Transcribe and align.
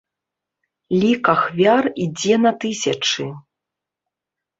Лік 1.01 1.23
ахвяр 1.33 1.85
ідзе 2.05 2.35
на 2.45 2.51
тысячы. 2.65 3.27